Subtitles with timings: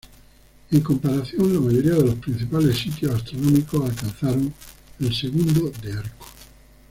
[0.71, 4.51] En comparación, la mayoría de los principales sitios astronómicos alcanzan
[4.99, 6.25] el segundo de arco.